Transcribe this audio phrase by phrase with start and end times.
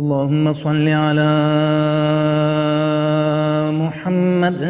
[0.00, 1.34] اللهم صل على
[3.82, 4.62] محمد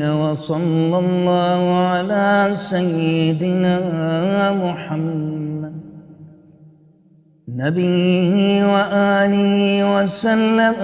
[0.02, 1.60] وصلى الله
[1.92, 3.76] على سيدنا
[4.64, 5.15] محمد.
[7.56, 9.54] نبيه وآله
[9.94, 10.78] وسلم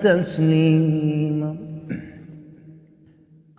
[0.00, 1.56] تسليما.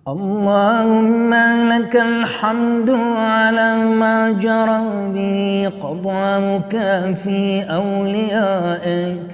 [0.08, 1.34] اللهم
[1.74, 6.76] لك الحمد على ما جرى به قضاؤك
[7.24, 9.27] في أوليائك.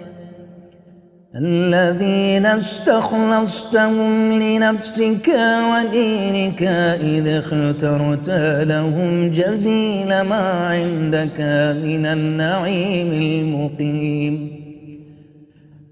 [1.36, 5.30] الذين استخلصتهم لنفسك
[5.72, 6.64] ودينك
[7.02, 8.30] إذ اخترت
[8.68, 11.40] لهم جزيل ما عندك
[11.84, 14.64] من النعيم المقيم.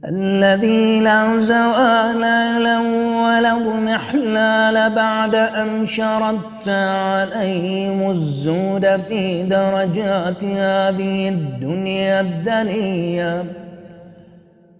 [0.05, 2.21] الذي لا زوال
[2.63, 2.83] له
[3.23, 13.70] ولا محلال بعد أن شردت عليهم الزود في درجات هذه الدنيا الدنيا.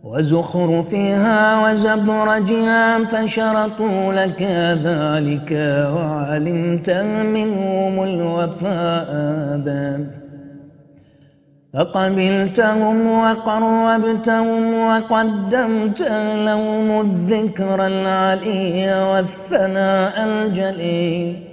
[0.04, 4.42] وزخرفها وزبرجها فشرطوا لك
[4.88, 5.52] ذلك
[5.96, 6.90] وعلمت
[7.36, 9.12] منهم الوفاء.
[11.74, 16.02] فقبلتهم وقربتهم وقدمت
[16.36, 21.51] لهم الذكر العلي والثناء الجليل.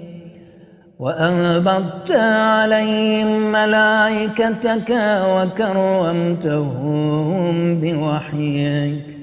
[0.99, 4.91] وأنبضت عليهم ملائكتك
[5.35, 6.61] وكرمتهم
[7.81, 9.19] بوحيك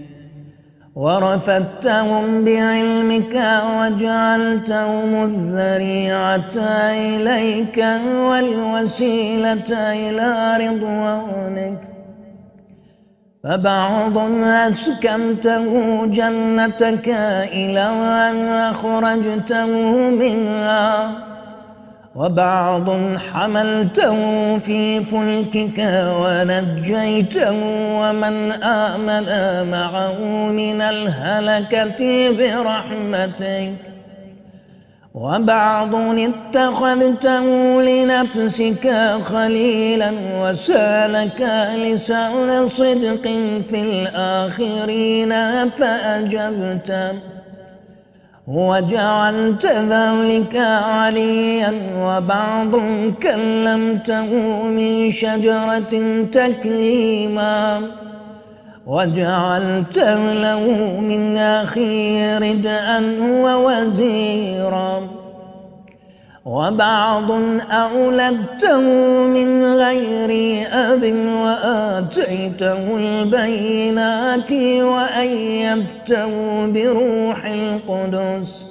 [0.95, 3.35] ورفدتهم بعلمك
[3.79, 6.57] وجعلتهم الذريعة
[6.91, 7.85] إليك
[8.29, 11.81] والوسيلة إلى رضوانك
[13.43, 15.65] فبعض أسكنته
[16.05, 17.09] جنتك
[17.53, 17.87] إلى
[18.29, 19.67] أن أخرجته
[20.09, 21.34] منها
[22.15, 24.17] وبعض حملته
[24.57, 25.79] في فلكك
[26.21, 27.51] ونجيته
[27.99, 29.27] ومن آمن
[29.71, 30.19] معه
[30.51, 33.73] من الهلكة برحمتك.
[35.13, 37.45] وبعض اتخذته
[37.81, 40.11] لنفسك خليلا
[40.41, 41.41] وسالك
[41.75, 43.23] لسان صدق
[43.69, 45.33] في الآخرين
[45.69, 47.34] فأجبته.
[48.47, 52.71] وجعلت ذلك عليا وبعض
[53.23, 54.29] كلمته
[54.63, 55.93] من شجرة
[56.31, 57.81] تكليما
[58.85, 59.97] وجعلت
[60.45, 60.63] له
[60.99, 65.24] من أخي ردءا ووزيرا
[66.45, 67.31] وبعض
[67.71, 68.79] أولدته
[69.27, 70.31] من غير
[70.71, 74.51] أب وآتيته البينات
[74.81, 76.29] وأيدته
[76.65, 78.65] بروح القدس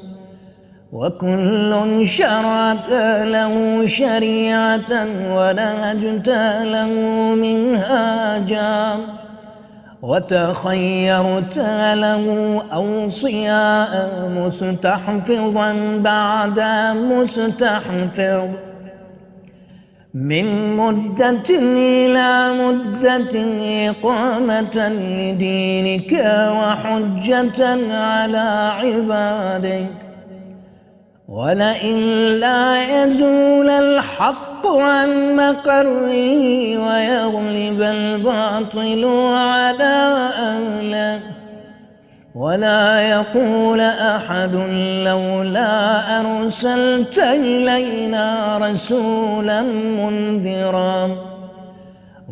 [0.92, 2.90] وكل شرعت
[3.26, 6.28] له شريعة ونهجت
[6.64, 6.90] له
[7.34, 8.96] منهاجا
[10.04, 11.58] وتخيرت
[11.94, 12.24] له
[12.72, 13.92] أوصياء
[14.36, 16.60] مستحفظا بعد
[16.96, 18.48] مستحفظ.
[20.14, 23.34] من مدة إلى مدة
[23.90, 26.12] إقامة لدينك
[26.60, 27.60] وحجة
[27.94, 30.03] على عبادك.
[31.34, 31.98] ولئن
[32.40, 36.44] لا يزول الحق عن مقره
[36.78, 39.96] ويغلب الباطل على
[40.38, 41.20] أهله
[42.34, 44.54] ولا يقول أحد
[45.04, 51.33] لولا أرسلت إلينا رسولا منذرا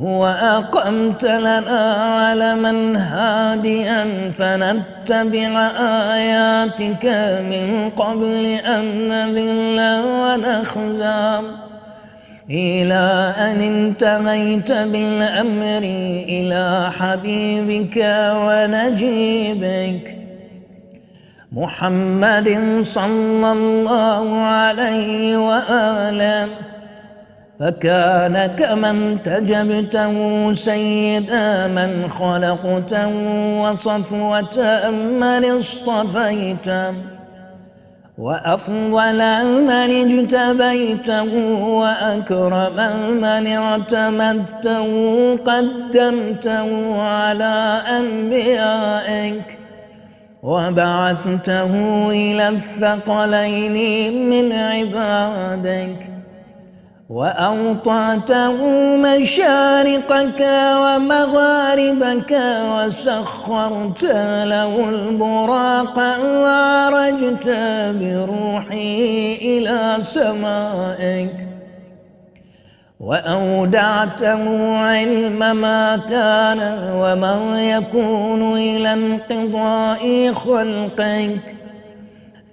[0.00, 5.70] وأقمت لنا علما هاديا فنتبع
[6.14, 7.04] آياتك
[7.50, 11.40] من قبل أن نذل ونخزى
[12.50, 15.82] إلى أن انتهيت بالأمر
[16.28, 17.96] إلى حبيبك
[18.46, 20.16] ونجيبك.
[21.52, 26.71] محمد صلى الله عليه وآله.
[27.62, 30.14] فكان كمن تجبته
[30.52, 31.32] سيد
[31.76, 33.08] من خلقته
[33.62, 36.94] وصفوة من اصطفيته
[38.18, 39.20] وأفضل
[39.62, 42.76] من اجتبيته وأكرم
[43.20, 44.86] من اعتمدته
[45.36, 49.58] قدمته على أنبيائك
[50.42, 51.72] وبعثته
[52.10, 53.76] إلى الثقلين
[54.30, 56.11] من عبادك
[57.12, 58.56] وأوطعته
[58.96, 60.40] مشارقك
[60.82, 62.32] ومغاربك
[62.70, 64.02] وسخرت
[64.44, 67.48] له البراق وعرجت
[68.00, 71.32] بروحي إلى سمائك
[73.00, 76.60] وأودعته علم ما كان
[76.94, 81.51] وما يكون إلى انقضاء خلقك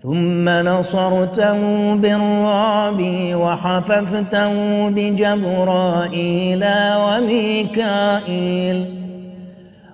[0.04, 1.60] ثم نصرته
[1.96, 3.02] بالرعب
[3.36, 4.54] وحففته
[4.90, 6.66] بجبرائيل
[7.06, 8.86] وميكائيل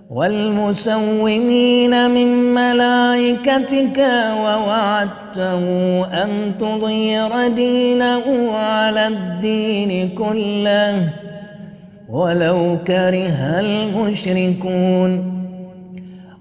[0.09, 3.99] والمسومين من ملائكتك
[4.41, 5.63] ووعدته
[6.23, 11.09] أن تضير دينه على الدين كله
[12.09, 15.34] ولو كره المشركون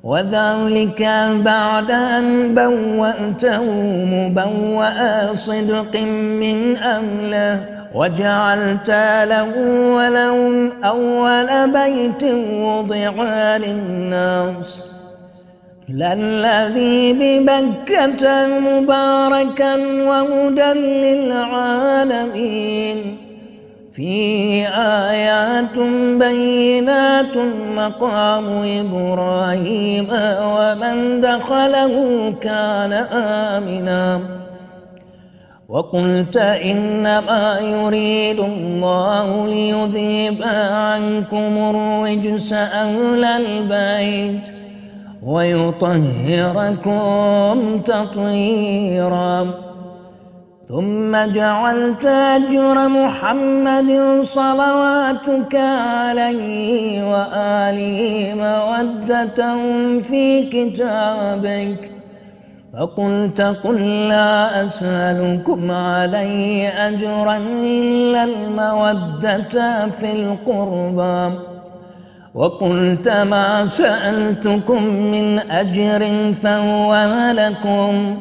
[0.04, 1.02] وذلك
[1.44, 3.64] بعد أن بوأته
[4.04, 5.96] مبوأ صدق
[6.40, 7.60] من أهله
[7.94, 8.90] وجعلت
[9.28, 9.58] له
[9.96, 13.12] ولهم أول بيت وضع
[13.56, 14.82] للناس
[15.88, 19.74] للذي ببكة مباركا
[20.04, 20.72] وهدى
[21.44, 22.44] للعالمين
[23.94, 24.66] فيه
[25.10, 25.78] آيات
[26.18, 27.36] بينات
[27.76, 30.08] مقام إبراهيم
[30.42, 31.94] ومن دخله
[32.40, 32.92] كان
[33.52, 34.20] آمنا.
[35.68, 44.40] وقلت إنما يريد الله ليذيب عنكم الرجس أهل البيت
[45.22, 46.76] ويطهركم
[47.80, 49.73] تطهيرا.
[50.68, 59.56] ثم جعلت أجر محمد صلواتك عليه وآله مودة
[60.00, 61.90] في كتابك.
[62.74, 71.38] فقلت قل لا أسألكم عليه أجرا إلا المودة في القربى.
[72.34, 76.94] وقلت ما سألتكم من أجر فهو
[77.32, 78.16] لكم.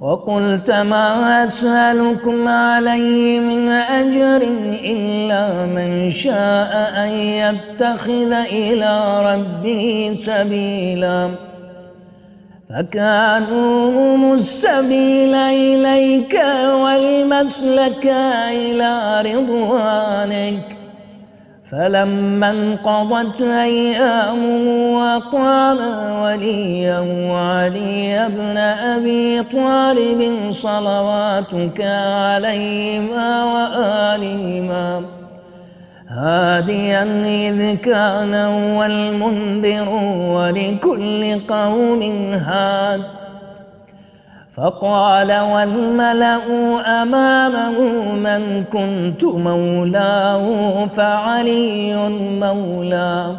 [0.00, 4.36] وقلت ما أسألكم عليه من أجر
[4.84, 11.30] إلا من شاء أن يتخذ إلى ربه سبيلا.
[12.70, 16.40] فكانوا هم السبيل إليك
[16.74, 18.06] والمسلك
[18.50, 20.73] إلى رضوانك.
[21.70, 25.78] فلما انقضت أيامه وقام
[26.22, 35.02] وليه علي بن أبي طالب صلواتك عليهما وآلهما؟
[36.08, 39.88] هاديا إذ كان هو المنذر
[40.34, 42.02] ولكل قوم
[42.32, 43.23] هاد.
[44.56, 46.46] فقال والملأ
[47.02, 47.78] أمامه
[48.14, 52.08] من كنت مولاه فعلي
[52.40, 53.36] مولاه.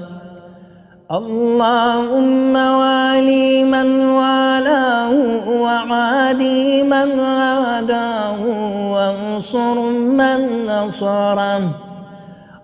[1.11, 5.11] اللهم والي من والاه
[5.49, 8.41] وعادي من عاداه
[8.91, 11.84] وانصر من نصره.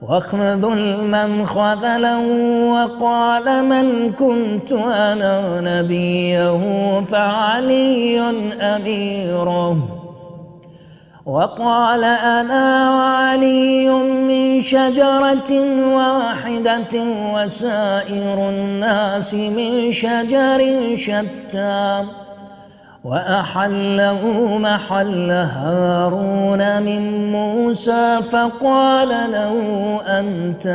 [0.02, 2.20] واخذل من خذله
[2.72, 8.20] وقال من كنت أنا نبيه فعلي
[8.62, 9.78] أميره.
[11.26, 15.52] وقال أنا وعلي من شجرة
[15.94, 17.04] واحدة
[17.36, 20.62] وسائر الناس من شجر
[20.96, 22.21] شتى.
[23.04, 29.56] وأحله محل هارون من موسى فقال له
[30.06, 30.68] أنت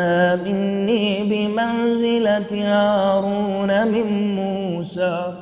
[0.45, 5.33] مني بمنزلة هارون من موسى.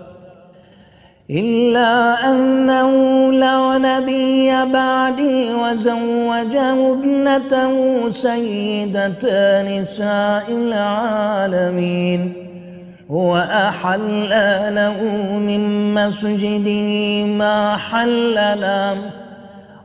[1.30, 2.90] إلا أنه
[3.32, 12.43] لا نبي بعدي وزوجه ابنته سيدة نساء العالمين.
[13.08, 14.30] وأحل
[14.74, 14.98] له
[15.38, 18.96] من مسجده ما حل له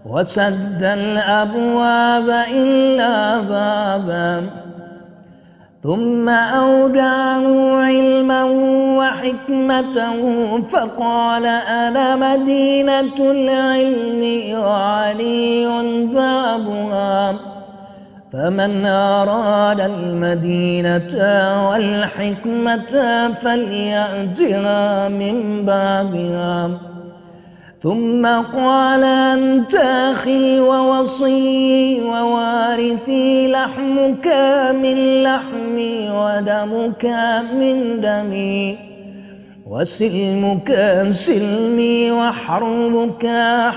[0.06, 4.50] وسد الأبواب إلا بابا.
[5.84, 8.44] ثم أودعه علما
[9.00, 10.22] وحكمته
[10.62, 14.24] فقال أنا مدينة العلم
[14.60, 15.66] وعلي
[16.14, 17.59] بابها.
[18.34, 21.14] فمن أراد المدينة
[21.70, 22.94] والحكمة
[23.34, 26.70] فليأتها من بابها
[27.84, 34.28] ثم قال أنت أخي ووصي ووارثي لحمك
[34.84, 37.06] من لحمي ودمك
[37.54, 38.89] من دمي.
[39.70, 40.70] وسلمك
[41.12, 43.28] سلمي وحربك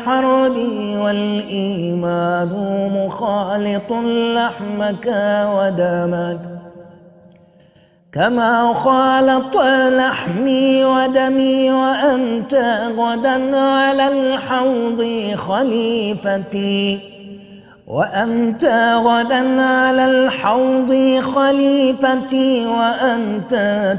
[0.04, 2.52] حربي والإيمان
[2.96, 3.92] مخالط
[4.36, 5.06] لحمك
[5.56, 6.40] ودمك
[8.12, 9.56] كما خالط
[9.98, 12.54] لحمي ودمي وأنت
[12.96, 15.02] غدا على الحوض
[15.36, 17.11] خليفتي
[17.92, 18.64] وأنت
[19.04, 23.52] غدا على الحوض خليفتي وأنت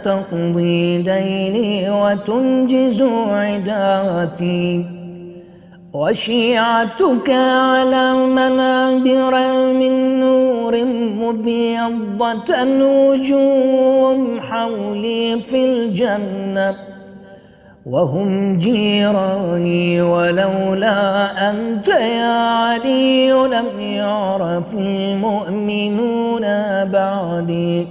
[0.04, 4.86] تقضي ديني وتنجز عداتي
[5.94, 9.34] وشيعتك على منابر
[9.74, 10.84] من نور
[11.22, 12.50] مبيضة
[12.82, 16.93] وجوه حولي في الجنة.
[17.86, 21.00] وهم جيراني ولولا
[21.50, 26.42] أنت يا علي لم يعرف المؤمنون
[26.86, 27.88] بعدي.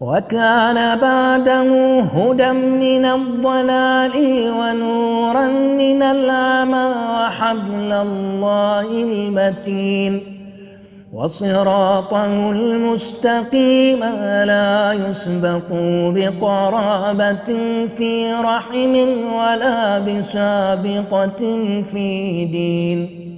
[0.00, 4.14] وكان بعده هدى من الضلال
[4.50, 10.37] ونورا من العمى وحبل الله المتين.
[11.12, 14.00] وصراطه المستقيم
[14.44, 15.68] لا يسبق
[16.14, 17.46] بقرابة
[17.86, 18.94] في رحم
[19.34, 21.38] ولا بسابقة
[21.92, 23.28] في دين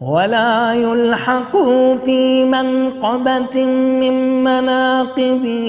[0.00, 1.56] ولا يلحق
[2.04, 3.64] في منقبة
[4.00, 5.68] من مناقبه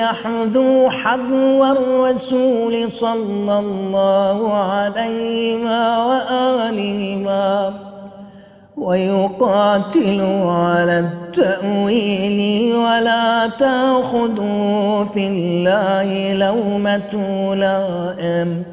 [0.00, 5.64] يحذو حذو الرسول صلى الله عليه
[6.06, 7.13] وآله
[8.84, 12.38] ويقاتل على التأويل
[12.76, 17.14] ولا تأخذوا في الله لومة
[17.54, 18.64] لائم.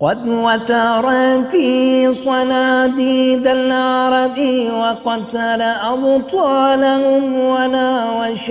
[0.00, 1.06] قد وتر
[1.50, 4.38] في صناديد العرب
[4.80, 8.50] وقتل أبطالهم وناوش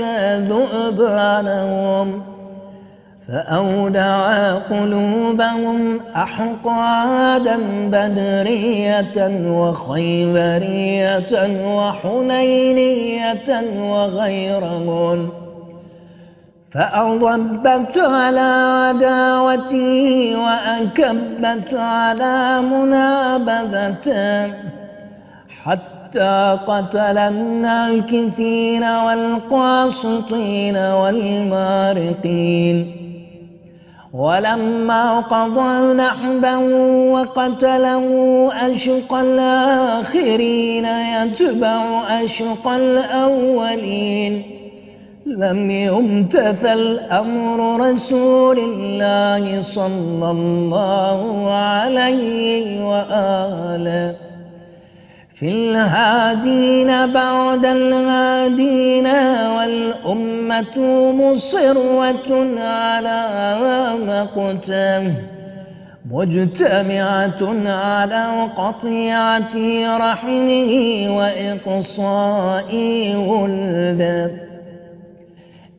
[0.49, 2.32] ذؤبانهم
[3.27, 11.33] فأودع قلوبهم أحقادا بدرية وخيبرية
[11.65, 15.29] وحنينية وغيرهن
[16.71, 18.51] فأضبت على
[18.89, 24.53] عداوتي وأكبت على منابذته
[25.63, 32.23] حتى قتل الناكثين والقاسطين والمارقين.
[34.13, 36.55] ولما قضى نحبا
[37.11, 38.05] وقتله
[38.71, 44.43] أشق الآخرين يتبع أشق الأولين.
[45.25, 54.32] لم يمتثل أمر رسول الله صلى الله عليه وآله.
[55.43, 59.07] في الهادين بعد الهادين
[59.57, 60.77] والأمة
[61.11, 63.19] مصرة على
[64.07, 65.13] مقته
[66.11, 69.55] مجتمعة على قطيعة
[69.97, 70.71] رحمه
[71.17, 72.71] وإقصاء
[73.15, 74.31] ولده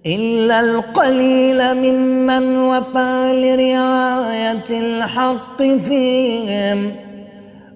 [0.07, 7.04] إلا القليل ممن وفى لرعاية الحق فيهم.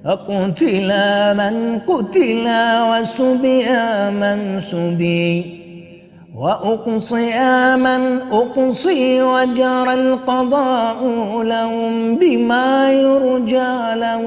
[0.06, 0.88] أقتل
[1.34, 2.46] من قتل
[2.90, 3.66] وسبي
[4.10, 5.58] من سبي
[6.36, 7.38] وأقصي
[7.76, 10.98] من أقصي وجرى القضاء
[11.42, 14.22] لهم بما يرجى له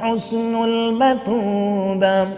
[0.00, 2.28] حسن البثوبة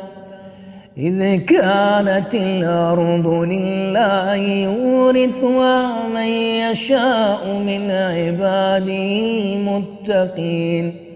[0.99, 6.29] إذ كانت الأرض لله يورثها من
[6.65, 11.08] يشاء من عباده المتقين.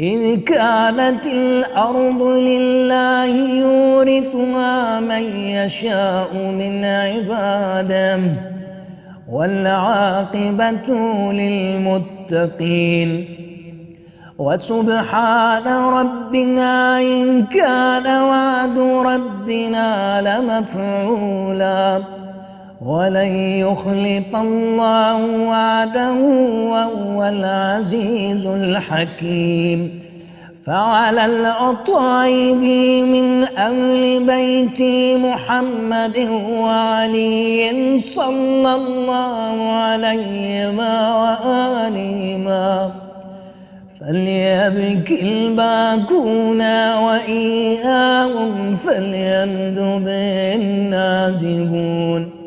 [0.00, 3.26] إذ كانت الأرض لله
[3.60, 8.20] يورثها من يشاء من عباده
[9.30, 10.94] والعاقبة
[11.32, 13.24] للمتقين
[14.38, 22.02] وسبحان ربنا إن كان وعد ربنا لمفعولا
[22.86, 25.16] ولن يخلف الله
[25.48, 26.14] وعده
[26.72, 30.08] وهو العزيز الحكيم.
[30.66, 32.62] فعلى الأطايب
[33.08, 34.80] من أهل بيت
[35.24, 36.18] محمد
[36.50, 42.90] وعلي صلى الله عليهما وآلهما
[44.00, 46.60] فليبكي الباكون
[46.94, 50.08] وإياهم فليندب
[50.58, 52.37] النادبون.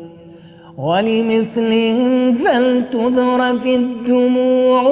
[0.78, 4.82] ولمثلهم فلتذرف الدموع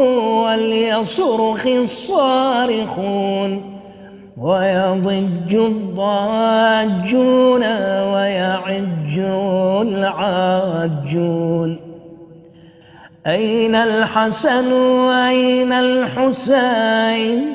[0.45, 3.63] وليصرخ الصارخون
[4.39, 7.63] ويضج الضاجون
[8.13, 9.19] ويعج
[9.87, 11.71] العاجون.
[13.27, 14.73] أين الحسن
[15.13, 17.53] أين الحسين؟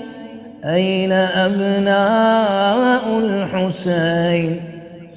[0.66, 4.62] أين أبناء الحسين؟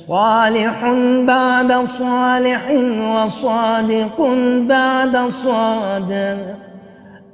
[0.09, 0.93] صالح
[1.27, 4.21] بعد صالح وصادق
[4.69, 6.39] بعد صادق.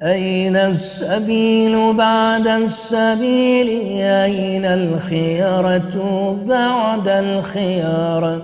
[0.03, 3.69] أين السبيل بعد السبيل؟
[4.01, 5.97] أين الخيرة
[6.47, 8.43] بعد الخيرة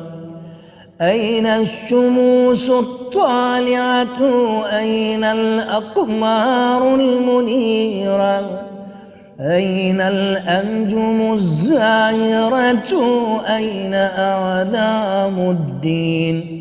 [1.00, 4.18] أين الشموس الطالعة؟
[4.78, 8.69] أين الأقمار المنيرة؟
[9.40, 12.92] أين الأنجم الزاهرة
[13.56, 16.60] أين أعلام الدين؟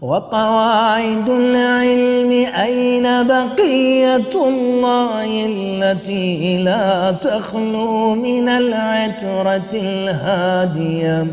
[0.00, 2.30] وقواعد العلم؟
[2.60, 11.26] أين بقية الله التي لا تخلو من العترة الهادية؟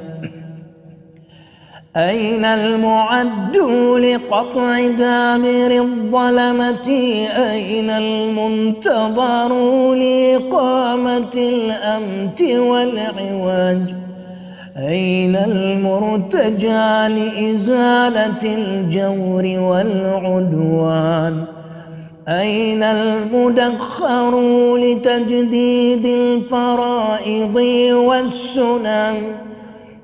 [1.98, 3.58] أين المعد
[3.98, 6.88] لقطع دامر الظلمة؟
[7.52, 9.54] أين المنتظر
[9.94, 13.96] لإقامة الأمت والعواج؟
[14.78, 21.46] أين المرتجى لإزالة الجور والعدوان؟
[22.28, 24.42] أين المدخر
[24.78, 27.56] لتجديد الفرائض
[27.94, 29.51] والسنن؟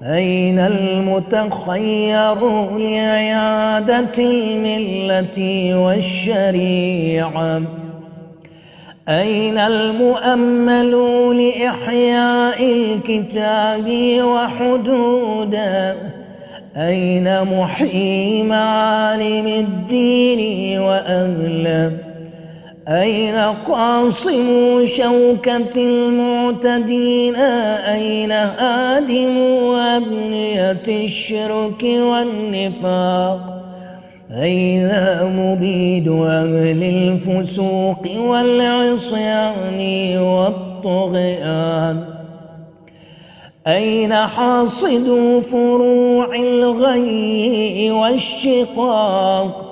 [0.04, 2.36] أين المتخير
[2.77, 7.62] لعيادة الملة والشريعة؟
[9.10, 10.92] أين المؤمل
[11.38, 13.88] لإحياء الكتاب
[14.24, 15.96] وحدوده؟
[16.77, 22.07] أين محيي معالم الدين وأهله؟
[22.88, 23.36] أين
[23.67, 29.38] قاصم شوكة المعتدين؟ أين آدم
[29.75, 33.39] أبنية الشرك والنفاق؟
[34.32, 34.89] أين
[35.24, 39.79] مبيد أهل الفسوق والعصيان
[40.17, 42.03] والطغيان؟
[43.67, 49.67] أين حاصد فروع الغي والشقاق؟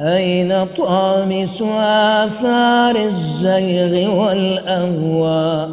[0.00, 5.70] أين طامس آثار الزيغ والأهواء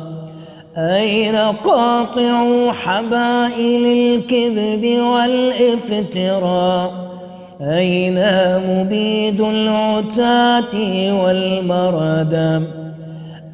[0.77, 6.91] أين قاطع حبائل الكذب والإفتراء؟
[7.61, 8.19] أين
[8.67, 10.73] مبيد العتاة
[11.23, 12.67] والمردم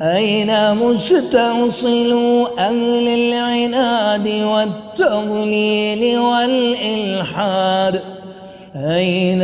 [0.01, 8.01] أين مستوصل أهل العناد والتضليل والإلحاد؟
[8.75, 9.39] أين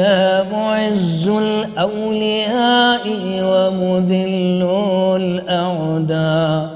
[0.51, 3.01] معز الأولياء
[3.41, 4.69] ومذل
[5.15, 6.69] الأعداء؟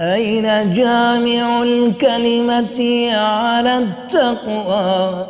[0.00, 5.26] أين جامع الكلمة على التقوى؟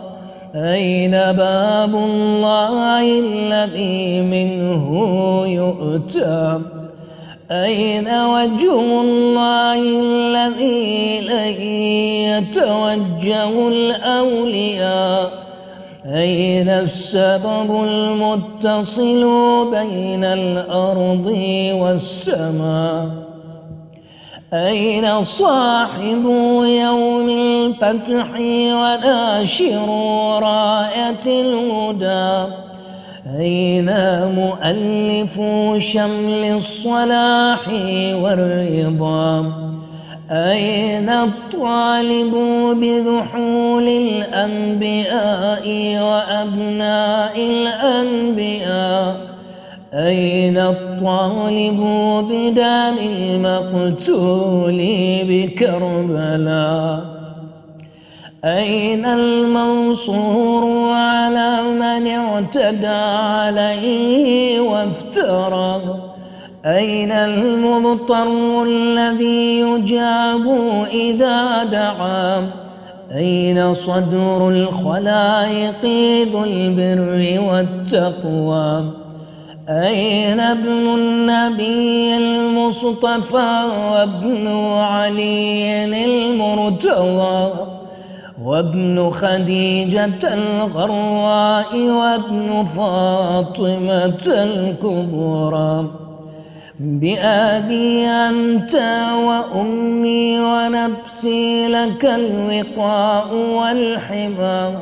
[0.54, 5.02] أين باب الله الذي منه
[5.46, 6.60] يؤتى؟
[7.50, 11.62] أين وجه الله الذي لن
[12.28, 15.45] يتوجه الأولياء؟
[16.14, 19.22] أين السبب المتصل
[19.70, 21.26] بين الأرض
[21.72, 23.08] والسماء؟
[24.52, 26.24] أين صاحب
[26.64, 28.40] يوم الفتح
[28.80, 29.88] وناشر
[30.42, 32.52] راية الهدى؟
[33.38, 33.90] أين
[34.34, 35.40] مؤلف
[35.78, 37.68] شمل الصلاح
[38.22, 39.65] والرضا؟
[40.30, 42.34] أين الطالب
[42.80, 45.66] بذحول الأنبياء
[46.02, 49.16] وأبناء الأنبياء؟
[49.94, 51.80] أين الطالب
[52.30, 54.78] بدان المقتول
[55.28, 57.00] بكربلاء؟
[58.44, 66.05] أين المنصور على من اعتدى عليه وافترى؟
[66.66, 70.58] أين المضطر الذي يجاب
[70.92, 72.46] إذا دعا؟
[73.12, 75.84] أين صدر الخلائق
[76.32, 78.84] ذو البر والتقوى؟
[79.68, 84.48] أين ابن النبي المصطفى وابن
[84.78, 87.52] علي المرتوى؟
[88.42, 96.05] وابن خديجة الغراء وابن فاطمة الكبرى؟
[96.80, 98.74] بأبي أنت
[99.26, 104.80] وأمي ونفسي لك الوقاء والحمى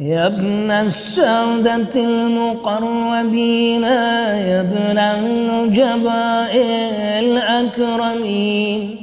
[0.00, 6.56] يا ابن السادة المقربين يا ابن النجباء
[7.18, 8.96] الأكرمين.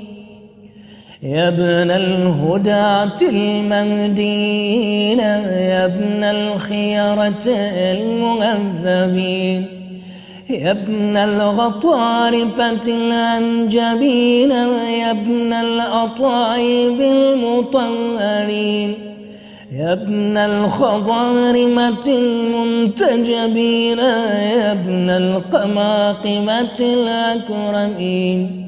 [1.23, 7.47] يا ابن الهداة المهديين يا ابن الخيرة
[7.97, 9.80] المهذبين
[10.51, 18.93] يا ابن الغطارفة الأنجبين يا ابن الأطايب المطهرين
[19.71, 28.67] يا ابن الخضارمة المنتجبين يا ابن القماقمة الأكرمين.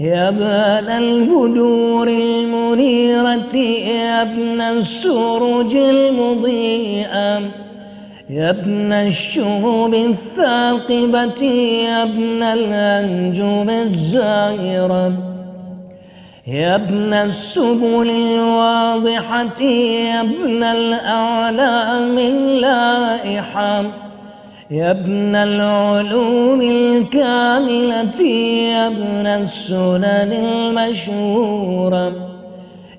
[0.00, 7.63] يا ابن البدور المنيرة يا ابن السروج المضيئة.
[8.30, 15.12] يا ابن الشهب الثاقبة يا ابن الأنجم الزائرة
[16.46, 23.84] يا ابن السبل الواضحة يا ابن الأعلام اللائحة.
[24.70, 30.32] يا ابن العلوم الكاملة يا ابن السنن
[30.72, 32.33] المشهورة.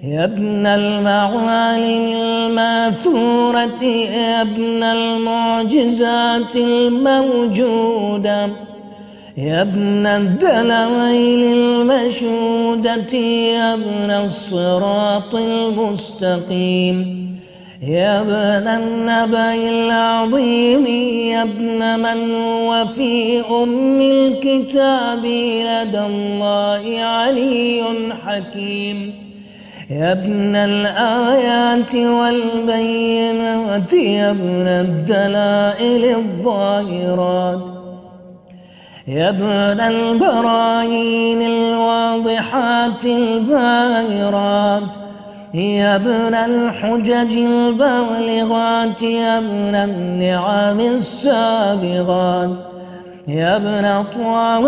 [0.04, 8.50] يا ابن المعالم الماثورة يا ابن المعجزات الموجودة
[9.38, 17.26] يا ابن الدلائل المشهودة يا ابن الصراط المستقيم
[17.88, 20.86] يا ابن النبأ العظيم
[21.32, 27.84] يا ابن من هو في أم الكتاب لدى الله علي
[28.26, 29.25] حكيم.
[29.90, 37.60] يا ابن الآيات والبينات يا ابن الدلائل الظاهرات.
[39.08, 44.96] يا ابن البراهين الواضحات الباهرات.
[45.54, 52.75] يا ابن الحجج البالغات يا ابن النعم السابغات.
[53.28, 54.60] يا ابن طه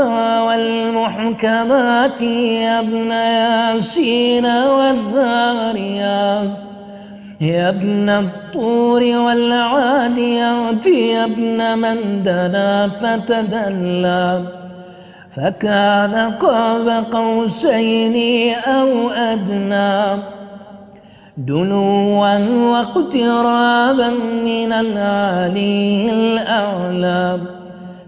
[0.43, 6.49] والمحكمات يا ابن ياسين والذاريات
[7.41, 14.43] يا ابن الطور والعاديات يا ابن من دنا فتدلى.
[15.35, 20.21] فكان قاب قوسين أو أدنى.
[21.37, 22.37] دنوا
[22.71, 24.09] واقترابا
[24.45, 27.56] من العلي الأعلى.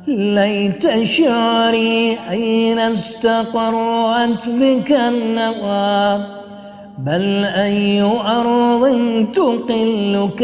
[0.09, 6.25] ليت شعري أين استقرت بك النوى؟
[6.97, 8.83] بل أي أرض
[9.33, 10.43] تقلك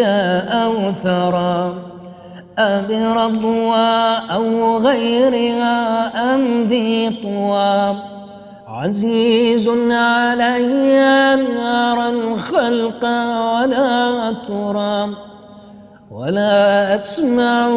[0.49, 1.73] أو ثرى
[2.57, 7.95] أبرضوا أو غيرها أم ذي طوى؟
[8.67, 10.97] عزيز علي
[11.59, 15.24] أرى الخلق ولا ترى؟
[16.15, 17.69] ولا أسمع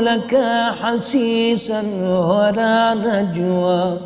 [0.00, 0.42] لك
[0.82, 1.82] حسيسا
[2.30, 3.98] ولا نجوى.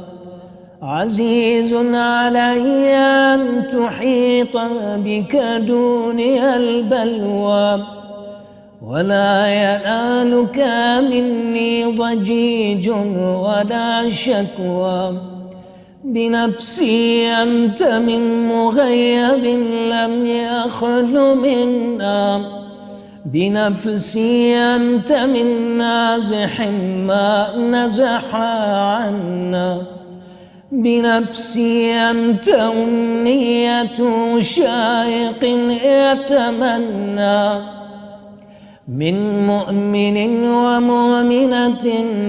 [0.82, 4.56] عزيز علي أن تحيط
[4.96, 7.84] بك دوني البلوى.
[8.86, 10.58] ولا ينالك
[11.10, 12.90] مني ضجيج
[13.44, 15.18] ولا شكوى.
[16.04, 19.44] بنفسي أنت من مغيب
[19.90, 22.63] لم يخل منا.
[23.24, 26.60] بنفسي أنت من نازح
[27.06, 29.82] ما نزح عنا.
[30.72, 33.98] بنفسي أنت أمنية
[34.38, 35.44] شائق
[35.84, 37.48] يتمنى.
[38.88, 41.84] من مؤمن ومؤمنة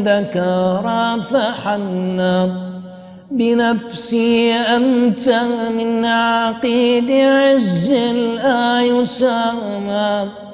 [0.06, 2.66] ذكرى فحنّا.
[3.32, 5.30] بنفسي أنت
[5.78, 10.45] من عقيد عز لا يسامى.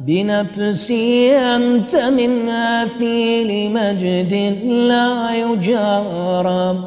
[0.00, 6.78] بنفسي أنت من أثيل مجد لا يجارى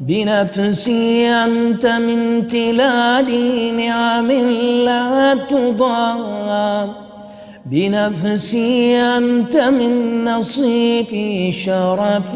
[0.00, 3.28] بنفسي أنت من تلال
[3.76, 4.30] نعم
[4.84, 6.92] لا تضام
[7.66, 12.34] بنفسي أنت من نصيب شرف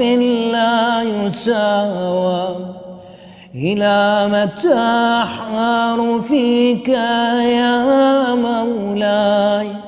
[0.52, 2.76] لا يساوى.
[3.54, 4.74] إلى متى
[5.22, 9.85] أحار فيك يا مولاي؟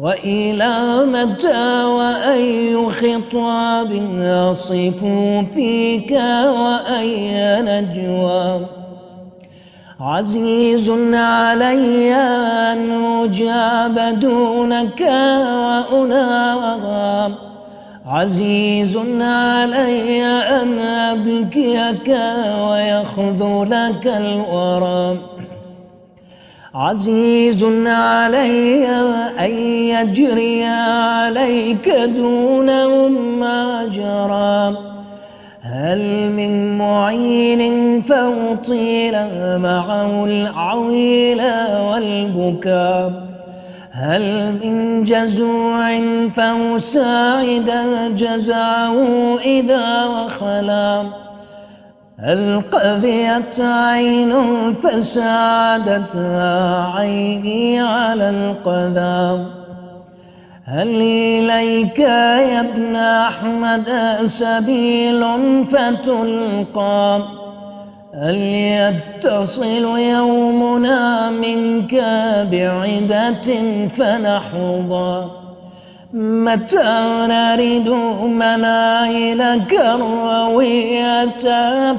[0.00, 5.04] وإلى متى وأي خطاب أصف
[5.54, 6.10] فيك
[6.46, 8.66] وأي نجوى؟
[10.00, 12.90] عزيز علي أن
[13.24, 15.00] أجاب دونك
[15.90, 17.34] وأنام
[18.06, 22.08] عزيز علي أن أبكيك
[22.68, 25.29] ويخذلك الورى.
[26.74, 28.86] عزيز علي
[29.40, 29.50] أن
[29.94, 34.78] يجري عليك دونهم ما جرى
[35.62, 39.12] هل من معين فأطيل
[39.58, 41.42] معه العويل
[41.90, 43.30] والبكاء؟
[43.92, 47.70] هل من جزوع فأساعد
[48.16, 48.96] جزعه
[49.38, 51.06] إذا وخلا
[52.22, 54.32] هل قذيت عين
[54.74, 56.48] فساعدتها
[56.94, 59.46] عيني على القذام
[60.64, 63.88] هل إليك يا ابن أحمد
[64.26, 65.24] سبيل
[65.64, 67.22] فتلقى؟
[68.14, 71.94] هل يتصل يومنا منك
[72.52, 75.39] بعدة فنحظى؟
[76.12, 77.88] متى نرد
[78.22, 81.42] منايلك الروية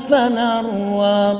[0.10, 1.40] فنروى؟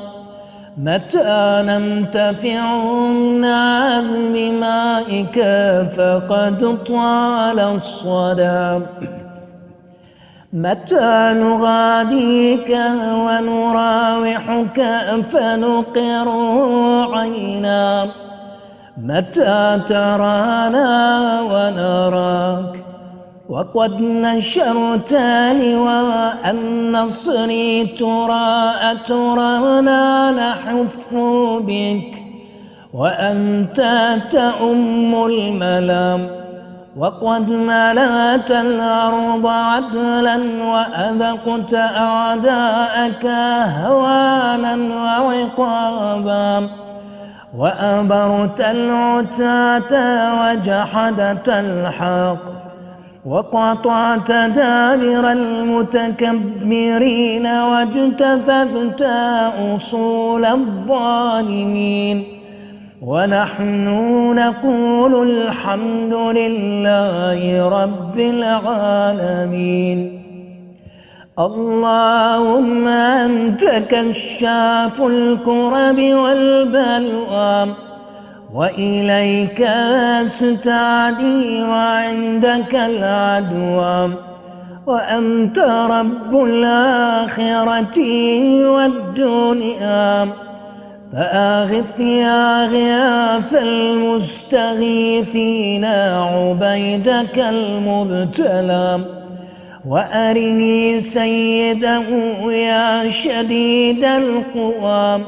[0.78, 5.34] متى ننتفع من عذب مائك
[5.96, 8.80] فقد طال الصدى؟
[10.52, 12.78] متى نغاديك
[13.24, 14.80] ونراوحك
[15.32, 16.28] فنقر
[17.14, 18.06] عينا؟
[18.98, 22.84] متى ترانا ونراك؟
[23.48, 25.12] وقد نشرت
[25.52, 27.46] لواء النصر
[27.98, 31.14] ترى أترانا نحف
[31.60, 32.22] بك
[32.94, 33.80] وأنت
[34.30, 36.28] تأم الملام.
[36.96, 43.26] وقد ملأت الأرض عدلا وأذقت أعداءك
[43.84, 44.76] هوانا
[45.20, 46.81] وعقابا.
[47.56, 49.92] وأبرت العتاة
[50.42, 52.62] وجحدت الحق
[53.26, 59.02] وقطعت دابر المتكبرين واجتثثت
[59.76, 62.24] أصول الظالمين
[63.02, 63.84] ونحن
[64.34, 70.21] نقول الحمد لله رب العالمين
[71.38, 77.74] اللهم أنت كشاف الكرب والبلوى
[78.54, 84.14] وإليك أستعدي وعندك العدوى
[84.86, 85.58] وأنت
[85.90, 87.98] رب الآخرة
[88.74, 90.28] والدنيا.
[91.12, 99.21] فآغث يا غياث المستغيثين عبيدك المبتلى.
[99.88, 102.08] وأرني سيده
[102.52, 105.24] يا شديد القوى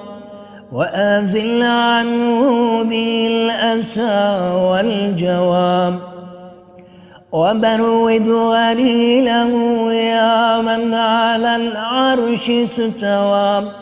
[0.73, 6.15] وأزل عنه بالأسى والجواب.
[7.33, 9.53] وبرد غليله
[9.93, 13.73] يا من على العرش استوى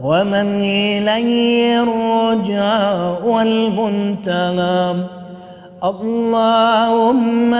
[0.00, 2.92] ومن إليه الرجع
[3.24, 5.15] والمنتهى
[5.86, 7.52] اللهم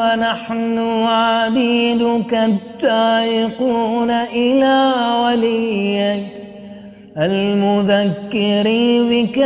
[0.00, 4.92] ونحن عبيدك التائقون إلى
[5.24, 6.24] وليك
[7.18, 8.66] المذكر
[9.10, 9.38] بك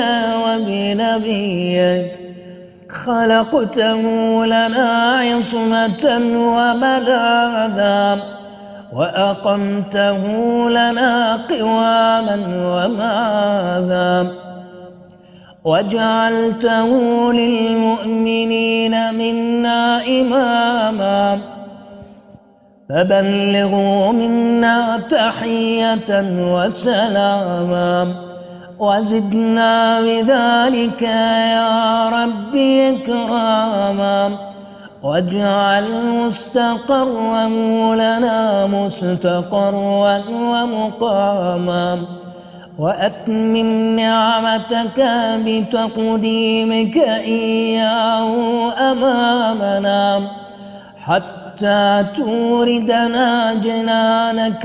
[0.45, 2.13] وبنبيك.
[2.91, 4.03] خلقته
[4.47, 4.89] لنا
[5.21, 6.05] عصمة
[6.57, 8.23] وملاذا
[8.93, 10.23] وأقمته
[10.71, 12.37] لنا قواما
[12.75, 14.48] وماذا.
[15.69, 16.89] وجعلته
[17.33, 21.39] للمؤمنين منا إماما.
[22.89, 26.11] فبلغوا منا تحية
[26.55, 28.15] وسلاما.
[28.79, 31.03] وزدنا بذلك
[31.57, 34.39] يا ربي إكراما.
[35.03, 37.49] واجعل مستقرا
[37.95, 42.18] لنا مستقرا ومقاما.
[42.79, 44.99] وأتمم نعمتك
[45.47, 48.33] بتقديمك إياه
[48.91, 50.31] أمامنا
[51.05, 54.65] حتى توردنا جنانك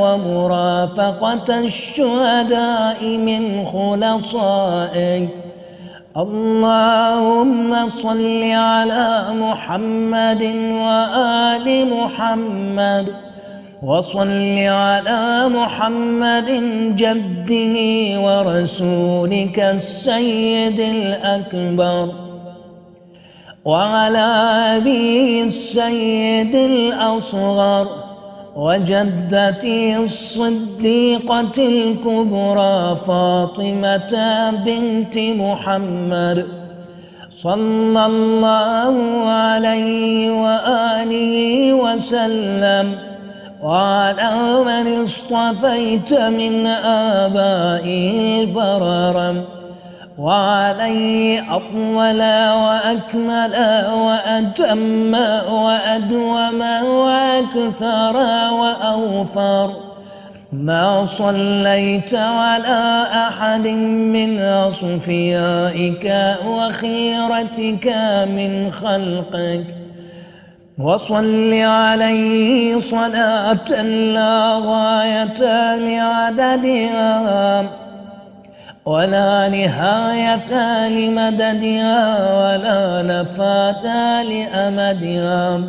[0.00, 5.28] ومرافقة الشهداء من خلصائك.
[6.16, 10.42] اللهم صل على محمد
[10.84, 13.33] وآل محمد.
[13.84, 16.48] وصل على محمد
[16.96, 17.76] جده
[18.20, 22.12] ورسولك السيد الأكبر
[23.64, 24.26] وعلى
[24.76, 27.88] أبي السيد الأصغر
[28.56, 34.14] وجدتي الصديقة الكبرى فاطمة
[34.50, 36.46] بنت محمد
[37.36, 38.96] صلى الله
[39.28, 43.13] عليه وآله وسلم
[43.64, 49.44] وعلى من اصطفيت من آبائه البررم
[50.18, 52.22] وعليه أفضل
[52.64, 53.54] وأكمل
[53.92, 55.14] وأتم
[55.52, 58.16] وأدوم وأكثر
[58.52, 59.70] وأوفر
[60.52, 63.66] ما صليت على أحد
[64.14, 67.86] من أصفيائك وخيرتك
[68.28, 69.83] من خلقك
[70.78, 75.40] وصل عليه صلاة لا غاية
[75.76, 77.70] لعددها
[78.86, 81.98] ولا نهاية لمددها
[82.38, 85.60] ولا نفاة لأمدها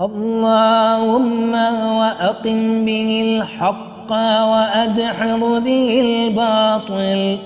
[0.00, 1.54] اللهم
[1.98, 4.10] وأقم به الحق
[4.52, 7.38] وأدحر به الباطل.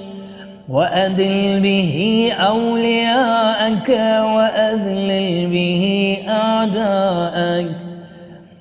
[0.68, 3.88] وأدل به أولياءك
[4.34, 7.70] وأذلل به أعداءك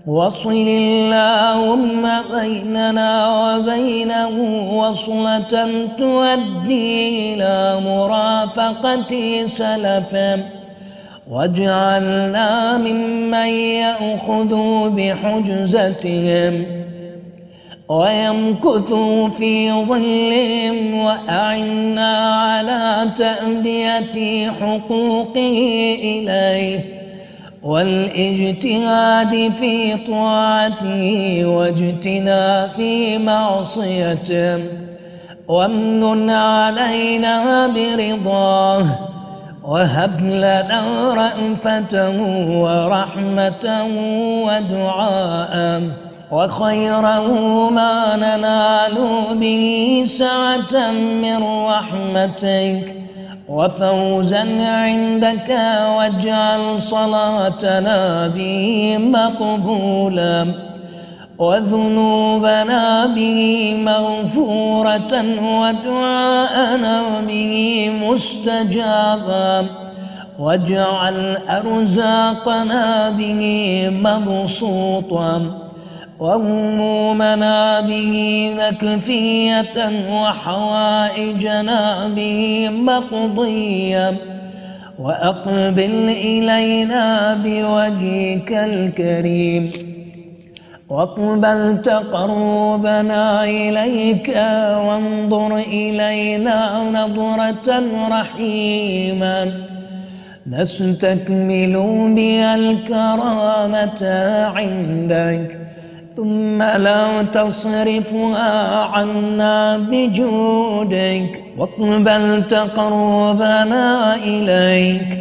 [0.08, 2.04] وصل اللهم
[2.39, 4.36] بيننا وبينه
[4.78, 10.39] وصلة تؤدي إلى مرافقة سلف.
[11.32, 14.52] واجعلنا ممن يأخذ
[14.89, 16.83] بحجزتهم.
[17.93, 25.58] ويمكثوا في ظلهم وأعنا على تأدية حقوقه
[26.03, 26.79] إليه
[27.63, 32.82] والإجتهاد في طاعته واجتناب
[33.19, 34.63] معصيته
[35.47, 38.86] وامن علينا برضاه
[39.63, 42.21] وهب لنا رأفته
[42.62, 43.86] ورحمة
[44.45, 45.82] ودعاء
[46.34, 48.98] وخيره ما ننال
[49.39, 52.96] به سعة من رحمتك
[53.50, 55.50] وفوزا عندك
[55.98, 60.54] واجعل صلاتنا به مقبولا
[61.38, 65.13] وذنوبنا به مغفورة
[65.62, 69.65] ودعاءنا به مستجابا
[70.39, 73.43] واجعل أرزاقنا به
[74.04, 75.62] مبسوطا
[76.23, 78.15] وهمومنا به
[78.59, 79.77] مكفية
[80.09, 84.13] وحوائجنا به مقضية
[84.99, 89.71] وأقبل إلينا بوجهك الكريم
[90.89, 94.29] واقبل تقربنا إليك
[94.88, 99.53] وانظر إلينا نظرة رحيما
[100.47, 101.73] نستكمل
[102.15, 104.03] بها الكرامة
[104.55, 105.62] عندك
[106.17, 115.17] ثم لا تصرفها عنا بجودك واقبل تقربنا إليك.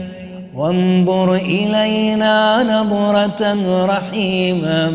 [0.56, 4.92] وانظر إلينا نظرة رحيمة.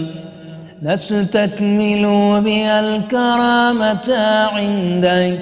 [0.81, 2.03] نستكمل
[2.45, 4.15] بها الكرامة
[4.53, 5.39] عندك.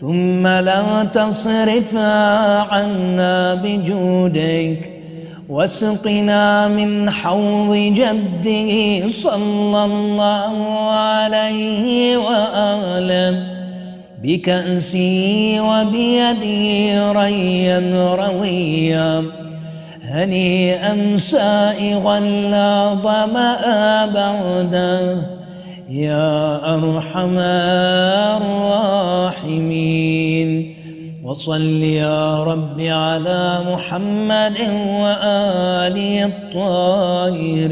[0.00, 4.97] ثم لا تصرفها عنا بجودك.
[5.48, 13.42] واسقنا من حوض جده صلى الله عليه وآله
[14.22, 17.80] بكأسه وبيده ريا
[18.14, 19.24] رويا
[20.02, 25.22] هنيئا سائغا لا ظمأ بعده.
[25.90, 27.38] يا أرحم
[29.38, 30.77] الراحمين.
[31.28, 34.58] وصل يا رب على محمد
[35.02, 37.68] وآله الطاهرين.